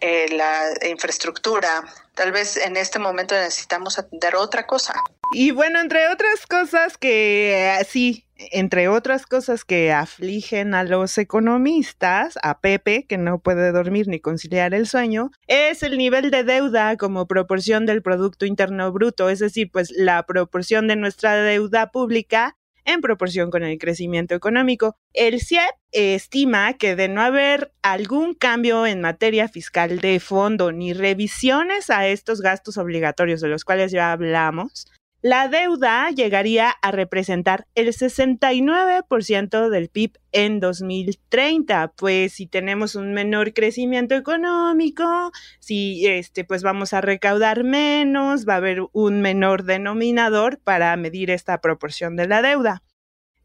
eh, 0.00 0.26
la 0.30 0.70
infraestructura. 0.88 1.84
Tal 2.14 2.30
vez 2.30 2.56
en 2.56 2.76
este 2.76 3.00
momento 3.00 3.34
necesitamos 3.34 3.98
atender 3.98 4.36
otra 4.36 4.64
cosa. 4.66 4.94
Y 5.32 5.50
bueno, 5.50 5.80
entre 5.80 6.08
otras 6.08 6.46
cosas 6.46 6.96
que 6.98 7.78
eh, 7.80 7.84
sí 7.84 8.22
entre 8.38 8.88
otras 8.88 9.26
cosas 9.26 9.64
que 9.64 9.92
afligen 9.92 10.74
a 10.74 10.84
los 10.84 11.16
economistas, 11.18 12.38
a 12.42 12.60
Pepe, 12.60 13.06
que 13.08 13.16
no 13.18 13.38
puede 13.38 13.72
dormir 13.72 14.08
ni 14.08 14.20
conciliar 14.20 14.74
el 14.74 14.86
sueño, 14.86 15.30
es 15.46 15.82
el 15.82 15.96
nivel 15.96 16.30
de 16.30 16.44
deuda 16.44 16.96
como 16.96 17.26
proporción 17.26 17.86
del 17.86 18.02
Producto 18.02 18.44
Interno 18.44 18.92
Bruto, 18.92 19.30
es 19.30 19.38
decir, 19.38 19.70
pues 19.72 19.90
la 19.90 20.24
proporción 20.24 20.86
de 20.86 20.96
nuestra 20.96 21.34
deuda 21.36 21.90
pública 21.90 22.56
en 22.86 23.00
proporción 23.00 23.50
con 23.50 23.62
el 23.62 23.78
crecimiento 23.78 24.34
económico. 24.34 24.96
El 25.12 25.40
CIEP 25.40 25.70
estima 25.92 26.74
que 26.74 26.96
de 26.96 27.08
no 27.08 27.20
haber 27.20 27.72
algún 27.82 28.34
cambio 28.34 28.86
en 28.86 29.00
materia 29.00 29.48
fiscal 29.48 29.98
de 29.98 30.20
fondo 30.20 30.72
ni 30.72 30.92
revisiones 30.92 31.90
a 31.90 32.06
estos 32.06 32.40
gastos 32.40 32.78
obligatorios 32.78 33.40
de 33.40 33.48
los 33.48 33.64
cuales 33.64 33.92
ya 33.92 34.12
hablamos, 34.12 34.86
la 35.22 35.48
deuda 35.48 36.10
llegaría 36.10 36.70
a 36.70 36.90
representar 36.90 37.66
el 37.74 37.88
69% 37.88 39.70
del 39.70 39.88
PIB 39.88 40.18
en 40.32 40.60
2030, 40.60 41.92
pues 41.96 42.34
si 42.34 42.46
tenemos 42.46 42.94
un 42.94 43.12
menor 43.12 43.54
crecimiento 43.54 44.14
económico, 44.14 45.32
si 45.58 46.06
este 46.06 46.44
pues 46.44 46.62
vamos 46.62 46.92
a 46.92 47.00
recaudar 47.00 47.64
menos, 47.64 48.46
va 48.46 48.54
a 48.54 48.58
haber 48.58 48.82
un 48.92 49.20
menor 49.20 49.64
denominador 49.64 50.60
para 50.60 50.96
medir 50.96 51.30
esta 51.30 51.60
proporción 51.60 52.16
de 52.16 52.28
la 52.28 52.42
deuda. 52.42 52.82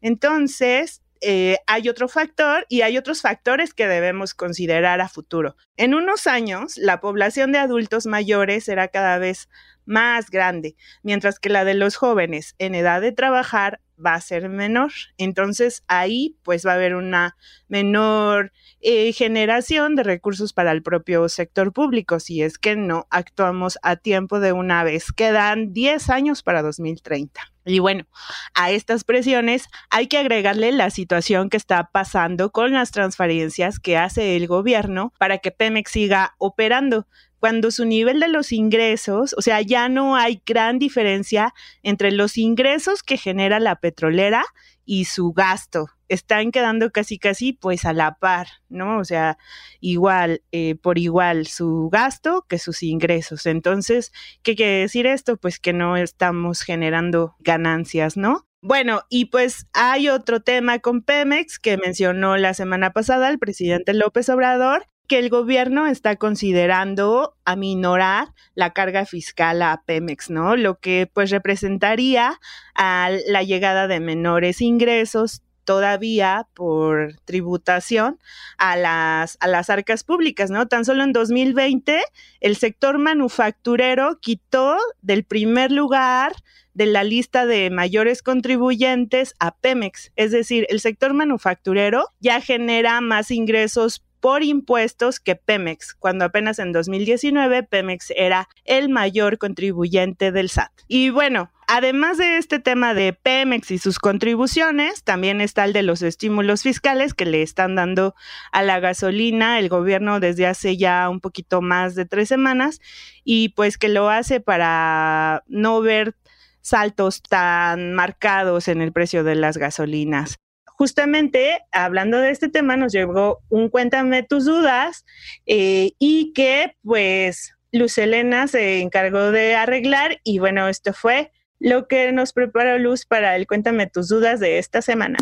Entonces, 0.00 1.02
eh, 1.24 1.58
hay 1.68 1.88
otro 1.88 2.08
factor 2.08 2.66
y 2.68 2.80
hay 2.80 2.98
otros 2.98 3.22
factores 3.22 3.72
que 3.74 3.86
debemos 3.86 4.34
considerar 4.34 5.00
a 5.00 5.08
futuro. 5.08 5.54
En 5.76 5.94
unos 5.94 6.26
años, 6.26 6.76
la 6.76 7.00
población 7.00 7.52
de 7.52 7.58
adultos 7.58 8.06
mayores 8.06 8.64
será 8.64 8.88
cada 8.88 9.18
vez 9.18 9.48
más 9.84 10.30
grande, 10.30 10.76
mientras 11.02 11.38
que 11.38 11.48
la 11.48 11.64
de 11.64 11.74
los 11.74 11.96
jóvenes 11.96 12.54
en 12.58 12.74
edad 12.74 13.00
de 13.00 13.12
trabajar 13.12 13.80
va 14.04 14.14
a 14.14 14.20
ser 14.20 14.48
menor. 14.48 14.90
Entonces 15.16 15.84
ahí 15.86 16.36
pues 16.42 16.66
va 16.66 16.72
a 16.72 16.74
haber 16.74 16.94
una 16.94 17.36
menor 17.68 18.52
eh, 18.80 19.12
generación 19.12 19.94
de 19.94 20.02
recursos 20.02 20.52
para 20.52 20.72
el 20.72 20.82
propio 20.82 21.28
sector 21.28 21.72
público 21.72 22.20
si 22.20 22.42
es 22.42 22.58
que 22.58 22.76
no 22.76 23.06
actuamos 23.10 23.78
a 23.82 23.96
tiempo 23.96 24.40
de 24.40 24.52
una 24.52 24.84
vez. 24.84 25.12
Quedan 25.12 25.72
10 25.72 26.10
años 26.10 26.42
para 26.42 26.62
2030. 26.62 27.40
Y 27.64 27.78
bueno, 27.78 28.06
a 28.54 28.72
estas 28.72 29.04
presiones 29.04 29.68
hay 29.88 30.08
que 30.08 30.18
agregarle 30.18 30.72
la 30.72 30.90
situación 30.90 31.48
que 31.48 31.56
está 31.56 31.90
pasando 31.92 32.50
con 32.50 32.72
las 32.72 32.90
transferencias 32.90 33.78
que 33.78 33.96
hace 33.96 34.36
el 34.36 34.48
gobierno 34.48 35.12
para 35.18 35.38
que 35.38 35.52
Pemex 35.52 35.92
siga 35.92 36.34
operando 36.38 37.06
cuando 37.42 37.72
su 37.72 37.84
nivel 37.84 38.20
de 38.20 38.28
los 38.28 38.52
ingresos, 38.52 39.34
o 39.36 39.42
sea, 39.42 39.60
ya 39.62 39.88
no 39.88 40.14
hay 40.14 40.40
gran 40.46 40.78
diferencia 40.78 41.52
entre 41.82 42.12
los 42.12 42.38
ingresos 42.38 43.02
que 43.02 43.16
genera 43.16 43.58
la 43.58 43.74
petrolera 43.74 44.44
y 44.84 45.06
su 45.06 45.32
gasto. 45.32 45.88
Están 46.06 46.52
quedando 46.52 46.92
casi, 46.92 47.18
casi, 47.18 47.52
pues 47.52 47.84
a 47.84 47.94
la 47.94 48.14
par, 48.14 48.46
¿no? 48.68 48.96
O 48.98 49.04
sea, 49.04 49.38
igual, 49.80 50.44
eh, 50.52 50.76
por 50.76 50.98
igual 50.98 51.48
su 51.48 51.88
gasto 51.90 52.46
que 52.48 52.60
sus 52.60 52.84
ingresos. 52.84 53.46
Entonces, 53.46 54.12
¿qué 54.44 54.54
quiere 54.54 54.78
decir 54.82 55.08
esto? 55.08 55.36
Pues 55.36 55.58
que 55.58 55.72
no 55.72 55.96
estamos 55.96 56.62
generando 56.62 57.34
ganancias, 57.40 58.16
¿no? 58.16 58.46
Bueno, 58.60 59.02
y 59.08 59.24
pues 59.24 59.66
hay 59.72 60.08
otro 60.08 60.42
tema 60.42 60.78
con 60.78 61.02
Pemex 61.02 61.58
que 61.58 61.76
mencionó 61.76 62.36
la 62.36 62.54
semana 62.54 62.92
pasada 62.92 63.28
el 63.30 63.40
presidente 63.40 63.94
López 63.94 64.28
Obrador, 64.28 64.86
que 65.06 65.18
el 65.18 65.28
gobierno 65.28 65.86
está 65.86 66.16
considerando 66.16 67.36
aminorar 67.44 68.28
la 68.54 68.72
carga 68.72 69.04
fiscal 69.04 69.62
a 69.62 69.82
Pemex, 69.84 70.30
¿no? 70.30 70.56
Lo 70.56 70.78
que 70.78 71.08
pues 71.12 71.30
representaría 71.30 72.40
a 72.74 73.10
la 73.26 73.42
llegada 73.42 73.88
de 73.88 74.00
menores 74.00 74.60
ingresos 74.60 75.42
todavía 75.64 76.48
por 76.54 77.16
tributación 77.24 78.18
a 78.58 78.76
las, 78.76 79.36
a 79.40 79.46
las 79.48 79.70
arcas 79.70 80.04
públicas, 80.04 80.50
¿no? 80.50 80.66
Tan 80.66 80.84
solo 80.84 81.04
en 81.04 81.12
2020 81.12 82.02
el 82.40 82.56
sector 82.56 82.98
manufacturero 82.98 84.18
quitó 84.20 84.76
del 85.02 85.24
primer 85.24 85.70
lugar 85.70 86.32
de 86.74 86.86
la 86.86 87.04
lista 87.04 87.46
de 87.46 87.70
mayores 87.70 88.22
contribuyentes 88.22 89.34
a 89.38 89.54
Pemex. 89.54 90.10
Es 90.16 90.30
decir, 90.30 90.66
el 90.70 90.80
sector 90.80 91.12
manufacturero 91.12 92.08
ya 92.20 92.40
genera 92.40 93.00
más 93.00 93.30
ingresos 93.30 94.02
por 94.22 94.44
impuestos 94.44 95.18
que 95.18 95.34
Pemex, 95.34 95.94
cuando 95.94 96.24
apenas 96.24 96.60
en 96.60 96.70
2019 96.70 97.64
Pemex 97.64 98.12
era 98.14 98.48
el 98.64 98.88
mayor 98.88 99.36
contribuyente 99.36 100.30
del 100.30 100.48
SAT. 100.48 100.70
Y 100.86 101.10
bueno, 101.10 101.50
Además 101.68 102.18
de 102.18 102.36
este 102.36 102.58
tema 102.58 102.92
de 102.92 103.14
Pemex 103.14 103.70
y 103.70 103.78
sus 103.78 103.98
contribuciones, 103.98 105.04
también 105.04 105.40
está 105.40 105.64
el 105.64 105.72
de 105.72 105.82
los 105.82 106.02
estímulos 106.02 106.62
fiscales 106.62 107.14
que 107.14 107.24
le 107.24 107.40
están 107.40 107.76
dando 107.76 108.14
a 108.50 108.62
la 108.62 108.78
gasolina 108.78 109.58
el 109.58 109.70
gobierno 109.70 110.20
desde 110.20 110.46
hace 110.46 110.76
ya 110.76 111.08
un 111.08 111.20
poquito 111.20 111.62
más 111.62 111.94
de 111.94 112.04
tres 112.04 112.28
semanas 112.28 112.82
y 113.24 113.50
pues 113.50 113.78
que 113.78 113.88
lo 113.88 114.10
hace 114.10 114.40
para 114.40 115.44
no 115.46 115.80
ver 115.80 116.14
saltos 116.60 117.22
tan 117.22 117.94
marcados 117.94 118.68
en 118.68 118.82
el 118.82 118.92
precio 118.92 119.24
de 119.24 119.36
las 119.36 119.56
gasolinas 119.56 120.41
justamente 120.82 121.60
hablando 121.70 122.18
de 122.18 122.32
este 122.32 122.48
tema 122.48 122.76
nos 122.76 122.92
llegó 122.92 123.38
un 123.48 123.68
cuéntame 123.68 124.24
tus 124.24 124.46
dudas 124.46 125.04
eh, 125.46 125.92
y 126.00 126.32
que 126.32 126.74
pues 126.82 127.54
Luz 127.70 127.98
Elena 127.98 128.48
se 128.48 128.80
encargó 128.80 129.30
de 129.30 129.54
arreglar 129.54 130.18
y 130.24 130.40
bueno, 130.40 130.66
esto 130.66 130.92
fue 130.92 131.30
lo 131.60 131.86
que 131.86 132.10
nos 132.10 132.32
preparó 132.32 132.78
Luz 132.78 133.06
para 133.06 133.36
el 133.36 133.46
cuéntame 133.46 133.86
tus 133.86 134.08
dudas 134.08 134.40
de 134.40 134.58
esta 134.58 134.82
semana. 134.82 135.18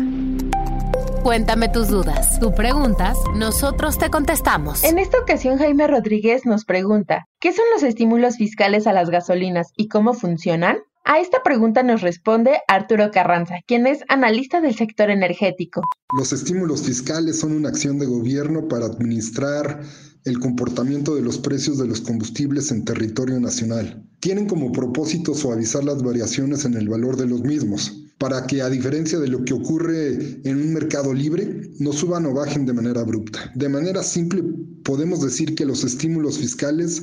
Cuéntame 1.21 1.69
tus 1.69 1.89
dudas. 1.89 2.39
Tú 2.39 2.55
preguntas, 2.55 3.15
nosotros 3.35 3.99
te 3.99 4.09
contestamos. 4.09 4.83
En 4.83 4.97
esta 4.97 5.19
ocasión 5.19 5.59
Jaime 5.59 5.85
Rodríguez 5.85 6.43
nos 6.47 6.65
pregunta, 6.65 7.27
¿qué 7.39 7.53
son 7.53 7.65
los 7.71 7.83
estímulos 7.83 8.37
fiscales 8.37 8.87
a 8.87 8.93
las 8.93 9.11
gasolinas 9.11 9.73
y 9.77 9.89
cómo 9.89 10.15
funcionan? 10.15 10.79
A 11.03 11.19
esta 11.19 11.41
pregunta 11.43 11.81
nos 11.81 12.01
responde 12.01 12.59
Arturo 12.67 13.09
Carranza, 13.11 13.55
quien 13.65 13.87
es 13.87 13.99
analista 14.07 14.61
del 14.61 14.75
sector 14.75 15.09
energético. 15.09 15.81
Los 16.15 16.31
estímulos 16.31 16.83
fiscales 16.83 17.39
son 17.39 17.53
una 17.53 17.69
acción 17.69 17.97
de 17.97 18.05
gobierno 18.05 18.67
para 18.67 18.85
administrar 18.85 19.81
el 20.25 20.39
comportamiento 20.39 21.15
de 21.15 21.23
los 21.23 21.39
precios 21.39 21.79
de 21.79 21.87
los 21.87 22.01
combustibles 22.01 22.71
en 22.71 22.85
territorio 22.85 23.39
nacional. 23.39 24.07
Tienen 24.19 24.47
como 24.47 24.71
propósito 24.71 25.33
suavizar 25.33 25.83
las 25.83 26.03
variaciones 26.03 26.65
en 26.65 26.75
el 26.75 26.87
valor 26.87 27.17
de 27.17 27.25
los 27.25 27.41
mismos, 27.41 28.05
para 28.19 28.45
que 28.45 28.61
a 28.61 28.69
diferencia 28.69 29.17
de 29.17 29.27
lo 29.27 29.43
que 29.43 29.55
ocurre 29.55 30.39
en 30.43 30.57
un 30.57 30.73
mercado 30.73 31.11
libre, 31.11 31.71
no 31.79 31.91
suban 31.91 32.27
o 32.27 32.33
bajen 32.35 32.67
de 32.67 32.73
manera 32.73 33.01
abrupta. 33.01 33.51
De 33.55 33.67
manera 33.67 34.03
simple, 34.03 34.43
podemos 34.83 35.23
decir 35.23 35.55
que 35.55 35.65
los 35.65 35.83
estímulos 35.83 36.37
fiscales 36.37 37.01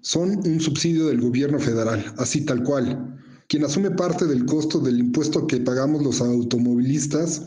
son 0.00 0.38
un 0.46 0.60
subsidio 0.60 1.08
del 1.08 1.20
gobierno 1.20 1.58
federal, 1.58 2.14
así 2.16 2.40
tal 2.46 2.62
cual, 2.62 3.05
quien 3.48 3.64
asume 3.64 3.90
parte 3.90 4.26
del 4.26 4.44
costo 4.44 4.80
del 4.80 4.98
impuesto 4.98 5.46
que 5.46 5.58
pagamos 5.58 6.02
los 6.02 6.20
automovilistas 6.20 7.42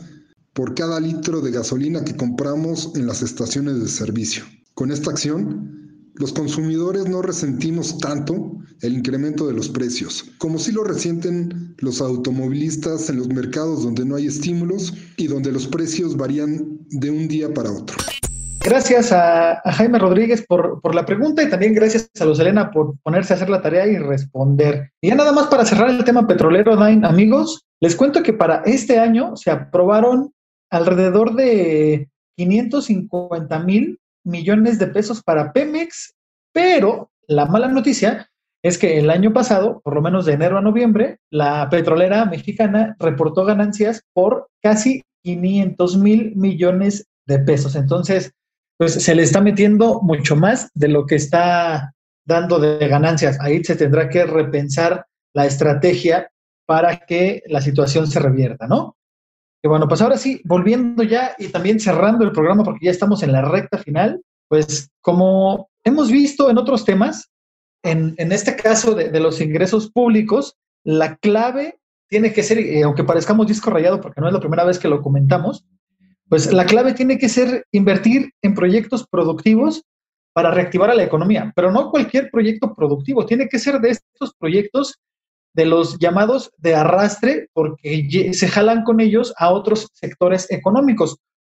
por 0.52 0.74
cada 0.74 0.98
litro 1.00 1.40
de 1.40 1.50
gasolina 1.50 2.04
que 2.04 2.16
compramos 2.16 2.92
en 2.94 3.06
las 3.06 3.22
estaciones 3.22 3.80
de 3.80 3.88
servicio. 3.88 4.44
Con 4.74 4.90
esta 4.90 5.10
acción, 5.10 5.80
los 6.14 6.32
consumidores 6.32 7.08
no 7.08 7.22
resentimos 7.22 7.98
tanto 7.98 8.58
el 8.82 8.94
incremento 8.94 9.46
de 9.46 9.52
los 9.52 9.68
precios, 9.68 10.24
como 10.38 10.58
si 10.58 10.72
lo 10.72 10.84
resienten 10.84 11.74
los 11.78 12.00
automovilistas 12.00 13.10
en 13.10 13.18
los 13.18 13.28
mercados 13.28 13.82
donde 13.82 14.04
no 14.04 14.16
hay 14.16 14.26
estímulos 14.26 14.94
y 15.16 15.26
donde 15.26 15.52
los 15.52 15.66
precios 15.66 16.16
varían 16.16 16.80
de 16.90 17.10
un 17.10 17.28
día 17.28 17.52
para 17.52 17.70
otro. 17.70 17.96
Gracias 18.62 19.10
a, 19.10 19.62
Jaime 19.64 19.98
Rodríguez 19.98 20.44
por, 20.46 20.94
la 20.94 21.06
pregunta 21.06 21.42
y 21.42 21.48
también 21.48 21.74
gracias 21.74 22.10
a 22.20 22.24
Luz 22.26 22.38
Elena 22.40 22.70
por 22.70 22.98
ponerse 23.02 23.32
a 23.32 23.36
hacer 23.36 23.48
la 23.48 23.62
tarea 23.62 23.86
y 23.86 23.96
responder. 23.96 24.90
Y 25.00 25.08
ya 25.08 25.14
nada 25.14 25.32
más 25.32 25.46
para 25.46 25.64
cerrar 25.64 25.88
el 25.88 26.04
tema 26.04 26.26
petrolero, 26.26 26.76
Dain, 26.76 27.04
amigos, 27.06 27.64
les 27.80 27.96
cuento 27.96 28.22
que 28.22 28.34
para 28.34 28.62
este 28.66 28.98
año 28.98 29.34
se 29.34 29.50
aprobaron 29.50 30.34
alrededor 30.70 31.34
de 31.34 32.10
550 32.36 33.58
mil 33.60 33.98
millones 34.24 34.78
de 34.78 34.88
pesos 34.88 35.22
para 35.22 35.52
Pemex, 35.52 36.14
pero 36.52 37.10
la 37.26 37.46
mala 37.46 37.68
noticia 37.68 38.28
es 38.62 38.76
que 38.76 38.98
el 38.98 39.08
año 39.08 39.32
pasado, 39.32 39.80
por 39.82 39.94
lo 39.94 40.02
menos 40.02 40.26
de 40.26 40.34
enero 40.34 40.58
a 40.58 40.62
noviembre, 40.62 41.18
la 41.30 41.68
petrolera 41.70 42.26
mexicana 42.26 42.94
reportó 42.98 43.46
ganancias 43.46 44.02
por 44.12 44.48
casi 44.62 45.02
500 45.24 45.96
mil 45.96 46.36
millones 46.36 47.06
de 47.26 47.38
pesos. 47.38 47.74
Entonces, 47.74 48.32
pues 48.80 48.94
se 48.94 49.14
le 49.14 49.24
está 49.24 49.42
metiendo 49.42 50.00
mucho 50.00 50.36
más 50.36 50.70
de 50.72 50.88
lo 50.88 51.04
que 51.04 51.16
está 51.16 51.92
dando 52.24 52.58
de 52.58 52.88
ganancias. 52.88 53.38
Ahí 53.38 53.62
se 53.62 53.76
tendrá 53.76 54.08
que 54.08 54.24
repensar 54.24 55.04
la 55.34 55.44
estrategia 55.44 56.30
para 56.64 57.00
que 57.00 57.42
la 57.48 57.60
situación 57.60 58.06
se 58.06 58.20
revierta, 58.20 58.66
¿no? 58.66 58.96
Y 59.62 59.68
bueno, 59.68 59.86
pues 59.86 60.00
ahora 60.00 60.16
sí, 60.16 60.40
volviendo 60.46 61.02
ya 61.02 61.34
y 61.38 61.48
también 61.48 61.78
cerrando 61.78 62.24
el 62.24 62.32
programa 62.32 62.64
porque 62.64 62.86
ya 62.86 62.90
estamos 62.90 63.22
en 63.22 63.32
la 63.32 63.42
recta 63.42 63.76
final, 63.76 64.22
pues 64.48 64.88
como 65.02 65.68
hemos 65.84 66.10
visto 66.10 66.48
en 66.48 66.56
otros 66.56 66.86
temas, 66.86 67.28
en, 67.82 68.14
este 68.32 68.56
caso 68.56 68.94
de, 68.94 69.10
de 69.10 69.20
los 69.20 69.42
ingresos 69.42 69.90
públicos, 69.90 70.56
la 70.84 71.16
clave 71.16 71.78
tiene 72.08 72.32
que 72.32 72.42
ser, 72.42 72.58
eh, 72.58 72.82
aunque 72.84 73.04
parezcamos 73.04 73.46
disco 73.46 73.68
rayado 73.68 74.00
porque 74.00 74.22
no 74.22 74.28
es 74.28 74.32
la 74.32 74.40
primera 74.40 74.64
vez 74.64 74.78
que 74.78 74.88
lo 74.88 75.02
comentamos, 75.02 75.66
pues 76.30 76.52
la 76.52 76.64
clave 76.64 76.94
tiene 76.94 77.18
que 77.18 77.28
ser 77.28 77.66
invertir 77.72 78.30
en 78.40 78.54
proyectos 78.54 79.04
productivos 79.10 79.82
para 80.32 80.52
reactivar 80.52 80.88
a 80.88 80.94
la 80.94 81.02
economía, 81.02 81.52
pero 81.56 81.72
no 81.72 81.90
cualquier 81.90 82.30
proyecto 82.30 82.72
productivo, 82.72 83.26
tiene 83.26 83.48
que 83.48 83.58
ser 83.58 83.80
de 83.80 83.90
estos 83.90 84.32
proyectos 84.38 85.00
de 85.56 85.64
los 85.64 85.98
llamados 85.98 86.52
de 86.56 86.76
arrastre, 86.76 87.48
porque 87.52 88.30
se 88.32 88.46
jalan 88.46 88.84
con 88.84 89.00
ellos 89.00 89.34
a 89.38 89.50
otros 89.50 89.88
sectores 89.92 90.48
económicos. 90.52 91.18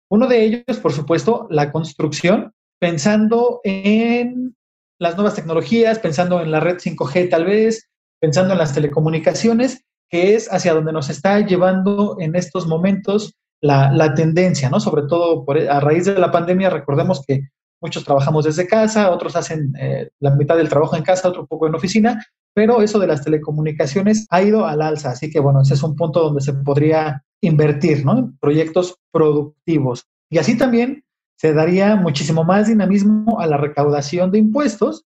Uno 0.10 0.28
de 0.28 0.42
ellos, 0.46 0.80
por 0.82 0.94
supuesto, 0.94 1.48
la 1.50 1.74
construcción, 1.74 2.54
pensando 2.80 3.60
en 3.66 4.56
las 5.00 5.16
nuevas 5.18 5.36
tecnologías, 5.36 6.00
pensando 6.00 6.40
en 6.40 6.50
la 6.50 6.62
red 6.62 6.78
5G 6.78 7.30
tal 7.30 7.44
vez, 7.44 7.90
pensando 8.22 8.54
en 8.54 8.60
las 8.60 8.74
telecomunicaciones, 8.74 9.84
que 10.10 10.36
es 10.36 10.48
hacia 10.48 10.74
donde 10.74 10.94
nos 10.94 11.10
está 11.10 11.46
llevando 11.46 12.16
en 12.20 12.38
estos 12.38 12.68
momentos 12.68 13.34
la, 13.62 14.14
tendencia, 14.16 14.70
¿no? 14.70 14.80
Sobre 14.80 15.04
todo 15.04 15.46
por, 15.46 15.58
a 15.58 15.80
raíz 15.80 16.06
de 16.06 16.18
la 16.18 16.32
pandemia, 16.32 16.70
recordemos 16.70 17.24
que 17.26 17.50
muchos 17.82 18.04
trabajamos 18.04 18.46
desde 18.46 18.68
casa, 18.68 19.12
otros 19.12 19.36
hacen 19.36 19.74
eh, 19.80 20.10
la 20.20 20.32
mitad 20.32 20.58
del 20.58 20.70
trabajo 20.70 20.96
en 20.96 21.04
casa, 21.04 21.30
otro 21.30 21.46
poco 21.46 21.68
en 21.68 21.76
oficina, 21.76 22.24
pero 22.54 22.82
eso 22.82 23.00
de 23.00 23.08
las 23.08 23.24
telecomunicaciones 23.24 24.28
ha 24.30 24.42
ido 24.42 24.66
al 24.66 24.82
alza, 24.82 25.12
así 25.12 25.30
que 25.30 25.40
bueno, 25.40 25.62
ese 25.62 25.76
es 25.76 25.84
un 25.84 25.96
punto 25.96 26.22
donde 26.22 26.42
se 26.42 26.54
podría 26.54 27.24
invertir, 27.42 28.06
¿no? 28.06 28.18
En 28.18 28.38
proyectos 28.38 28.98
productivos. 29.12 30.06
Y 30.30 30.38
así 30.38 30.58
también 30.58 31.04
se 31.38 31.54
daría 31.54 31.96
muchísimo 31.96 32.44
más 32.44 32.68
dinamismo 32.68 33.40
a 33.40 33.48
la 33.48 33.58
recaudación 33.58 34.32
de 34.32 34.38
impuestos. 34.38 35.06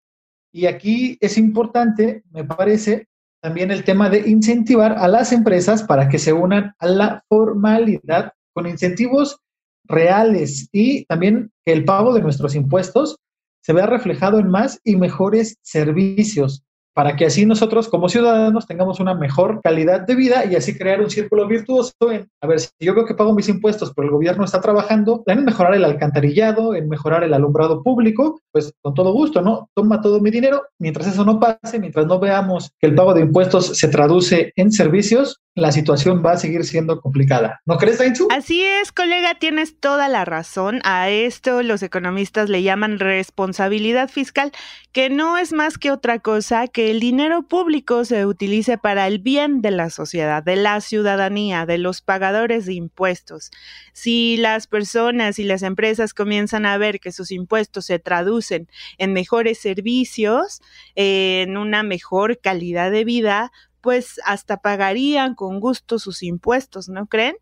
Y 0.53 0.67
aquí 0.67 1.19
es 1.21 1.39
importante, 1.39 2.25
me 2.33 2.43
parece, 2.43 3.07
también 3.41 3.71
el 3.71 3.85
tema 3.85 4.11
de 4.11 4.29
incentivar 4.29 4.99
a 4.99 5.07
las 5.07 5.33
empresas 5.33 5.85
para 5.85 6.09
que 6.09 6.19
se 6.19 6.33
unan 6.33 6.75
a 6.79 6.87
la 6.87 7.25
formalidad 7.29 8.33
con 8.57 8.67
incentivos 8.67 9.39
reales 9.85 10.71
y 10.73 11.05
también 11.05 11.53
que 11.67 11.75
el 11.75 11.85
pago 11.85 12.15
de 12.15 12.23
nuestros 12.23 12.55
impuestos 12.55 13.19
se 13.61 13.75
vea 13.75 13.85
reflejado 13.85 14.39
en 14.39 14.49
más 14.49 14.81
y 14.83 14.97
mejores 14.97 15.59
servicios 15.61 16.65
para 16.95 17.15
que 17.15 17.27
así 17.27 17.45
nosotros 17.45 17.91
como 17.91 18.09
ciudadanos 18.09 18.67
tengamos 18.67 19.01
una 19.01 19.15
mejor 19.15 19.61
calidad 19.63 20.07
de 20.07 20.15
vida 20.15 20.47
y 20.47 20.57
así 20.57 20.79
crear 20.79 21.03
un 21.03 21.11
círculo 21.11 21.47
virtuoso 21.47 21.93
en, 22.11 22.27
a 22.41 22.47
ver, 22.47 22.61
si 22.61 22.71
yo 22.81 22.95
veo 22.95 23.05
que 23.05 23.15
pago 23.15 23.35
mis 23.35 23.51
impuestos, 23.51 23.93
pero 23.95 24.09
el 24.09 24.15
gobierno 24.15 24.47
está 24.47 24.63
trabajando 24.63 25.23
en 25.27 25.45
mejorar 25.45 25.75
el 25.75 25.85
alcantarillado, 25.85 26.75
en 26.75 26.89
mejorar 26.89 27.23
el 27.23 27.35
alumbrado 27.35 27.83
público, 27.83 28.41
pues 28.51 28.73
con 28.81 28.95
todo 28.95 29.13
gusto, 29.13 29.43
¿no? 29.43 29.69
Toma 29.75 30.01
todo 30.01 30.23
mi 30.23 30.31
dinero, 30.31 30.63
mientras 30.79 31.09
eso 31.09 31.23
no 31.27 31.39
pase, 31.39 31.79
mientras 31.79 32.07
no 32.07 32.19
veamos 32.19 32.71
que 32.81 32.87
el 32.87 32.95
pago 32.95 33.13
de 33.13 33.21
impuestos 33.21 33.77
se 33.77 33.89
traduce 33.89 34.55
en 34.57 34.73
servicios, 34.73 35.43
la 35.57 35.73
situación 35.73 36.23
va 36.25 36.33
a 36.33 36.37
seguir 36.37 36.65
siendo 36.65 37.01
complicada. 37.01 37.63
¿No 37.65 37.79
crees, 37.79 37.99
Dainzu? 37.99 38.29
Así 38.31 38.63
es, 38.63 38.93
colega, 38.93 39.37
tienes 39.39 39.81
toda 39.81 40.07
la 40.07 40.27
razón. 40.27 40.81
A 40.85 41.09
esto 41.09 41.63
los 41.63 41.83
economistas 41.83 42.51
le 42.51 42.63
llaman 42.63 42.99
responsabilidad 42.99 44.11
fiscal, 44.11 44.53
que 44.93 45.09
no 45.09 45.39
es 45.39 45.55
más 45.55 45.79
que 45.79 45.91
otra 45.91 46.19
cosa 46.19 46.69
que 46.69 46.91
el 46.91 47.01
dinero 47.01 47.43
público 47.49 48.05
se 48.05 48.27
utilice 48.27 48.77
para 48.77 49.07
el 49.07 49.19
bien 49.19 49.63
de 49.63 49.71
la 49.71 49.89
sociedad, 49.89 50.43
de 50.43 50.57
la 50.57 50.83
ciudadanía, 50.83 51.65
de 51.65 51.79
los 51.79 52.03
pagadores 52.03 52.67
de 52.67 52.75
impuestos. 52.75 53.51
Si 53.95 54.37
las 54.37 54.67
personas 54.67 55.39
y 55.39 55.45
las 55.45 55.63
empresas 55.63 56.13
comienzan 56.13 56.67
a 56.67 56.77
ver 56.77 57.01
que 57.01 57.13
sus 57.13 57.31
impuestos 57.31 57.87
se 57.87 57.99
traducen 57.99 58.69
en 58.99 59.15
mejores 59.15 59.59
servicios, 59.59 60.61
en 60.97 61.57
una 61.57 61.83
mejor 61.83 62.39
calidad 62.43 62.91
de 62.91 63.05
vida, 63.05 63.53
pues 63.87 64.21
hasta 64.25 64.57
pagarían 64.57 65.37
con 65.37 65.61
gusto 65.61 66.01
sus 66.01 66.25
impuestos, 66.25 66.89
¿no 66.89 67.07
creen? 67.07 67.37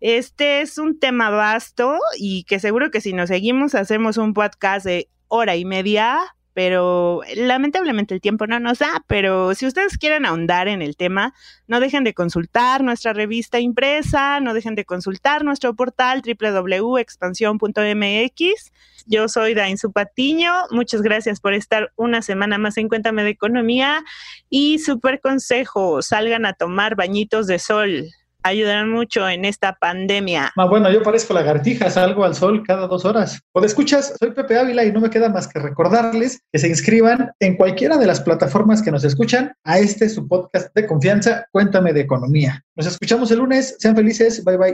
Este 0.00 0.62
es 0.62 0.78
un 0.78 0.98
tema 0.98 1.28
vasto 1.28 1.98
y 2.18 2.44
que 2.44 2.58
seguro 2.58 2.90
que 2.90 3.02
si 3.02 3.12
nos 3.12 3.28
seguimos 3.28 3.74
hacemos 3.74 4.16
un 4.16 4.32
podcast 4.32 4.86
de 4.86 5.10
hora 5.28 5.56
y 5.56 5.66
media 5.66 6.18
pero 6.62 7.22
lamentablemente 7.36 8.12
el 8.12 8.20
tiempo 8.20 8.46
no 8.46 8.60
nos 8.60 8.80
da, 8.80 9.02
pero 9.06 9.54
si 9.54 9.64
ustedes 9.64 9.96
quieren 9.96 10.26
ahondar 10.26 10.68
en 10.68 10.82
el 10.82 10.94
tema, 10.94 11.32
no 11.66 11.80
dejen 11.80 12.04
de 12.04 12.12
consultar 12.12 12.84
nuestra 12.84 13.14
revista 13.14 13.60
impresa, 13.60 14.40
no 14.40 14.52
dejen 14.52 14.74
de 14.74 14.84
consultar 14.84 15.42
nuestro 15.42 15.74
portal 15.74 16.20
www.expansión.mx. 16.20 18.72
Yo 19.06 19.28
soy 19.28 19.54
Dainzu 19.54 19.90
Patiño, 19.90 20.52
muchas 20.70 21.00
gracias 21.00 21.40
por 21.40 21.54
estar 21.54 21.92
una 21.96 22.20
semana 22.20 22.58
más 22.58 22.76
en 22.76 22.90
Cuéntame 22.90 23.24
de 23.24 23.30
Economía 23.30 24.04
y 24.50 24.80
súper 24.80 25.22
consejo, 25.22 26.02
salgan 26.02 26.44
a 26.44 26.52
tomar 26.52 26.94
bañitos 26.94 27.46
de 27.46 27.58
sol 27.58 28.10
ayudarán 28.42 28.90
mucho 28.90 29.28
en 29.28 29.44
esta 29.44 29.74
pandemia. 29.74 30.52
Ah, 30.56 30.66
bueno, 30.66 30.90
yo 30.90 31.02
parezco 31.02 31.34
lagartija, 31.34 31.90
salgo 31.90 32.24
al 32.24 32.34
sol 32.34 32.62
cada 32.66 32.86
dos 32.86 33.04
horas. 33.04 33.40
O 33.52 33.60
de 33.60 33.66
escuchas, 33.66 34.14
soy 34.18 34.32
Pepe 34.32 34.58
Ávila 34.58 34.84
y 34.84 34.92
no 34.92 35.00
me 35.00 35.10
queda 35.10 35.28
más 35.28 35.48
que 35.48 35.58
recordarles 35.58 36.40
que 36.52 36.58
se 36.58 36.68
inscriban 36.68 37.30
en 37.40 37.56
cualquiera 37.56 37.96
de 37.96 38.06
las 38.06 38.20
plataformas 38.20 38.82
que 38.82 38.90
nos 38.90 39.04
escuchan 39.04 39.52
a 39.64 39.78
este 39.78 40.08
su 40.08 40.26
podcast 40.26 40.74
de 40.74 40.86
confianza, 40.86 41.46
Cuéntame 41.52 41.92
de 41.92 42.00
Economía. 42.00 42.64
Nos 42.76 42.86
escuchamos 42.86 43.30
el 43.30 43.38
lunes, 43.38 43.76
sean 43.78 43.96
felices, 43.96 44.44
bye 44.44 44.56
bye. 44.56 44.72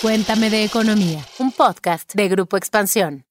Cuéntame 0.00 0.50
de 0.50 0.64
Economía, 0.64 1.20
un 1.38 1.52
podcast 1.52 2.12
de 2.14 2.28
Grupo 2.28 2.56
Expansión. 2.56 3.24